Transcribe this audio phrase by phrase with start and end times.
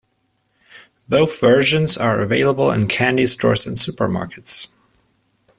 [1.07, 4.69] Both versions are available in candy stores and supermarkets.